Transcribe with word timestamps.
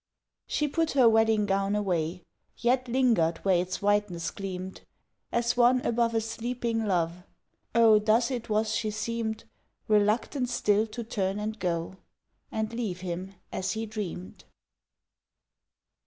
She 0.47 0.67
put 0.67 0.93
her 0.93 1.07
wedding 1.07 1.45
gown 1.45 1.75
away 1.75 2.23
Yet 2.57 2.87
lingered 2.87 3.37
where 3.45 3.61
its 3.61 3.83
whiteness 3.83 4.31
gleamed 4.31 4.81
As 5.31 5.55
one 5.55 5.79
above 5.81 6.15
a 6.15 6.21
sleeping 6.21 6.85
Love, 6.85 7.21
Oh, 7.75 7.99
thus 7.99 8.31
it 8.31 8.49
was 8.49 8.73
she 8.75 8.89
seemed, 8.89 9.43
Reluctant 9.87 10.49
still 10.49 10.87
to 10.87 11.03
turn 11.03 11.37
and 11.37 11.59
go 11.59 11.97
And 12.51 12.73
leave 12.73 13.01
him 13.01 13.35
as 13.51 13.73
he 13.73 13.85
dreamed. 13.85 14.45